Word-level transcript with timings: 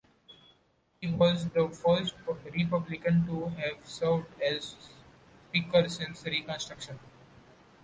He 0.99 1.11
was 1.11 1.47
the 1.49 1.69
first 1.69 2.15
Republican 2.27 3.23
to 3.27 3.49
have 3.49 3.87
served 3.87 4.41
as 4.41 4.75
Speaker 5.47 5.87
since 5.89 6.23
Reconstruction. 6.25 6.97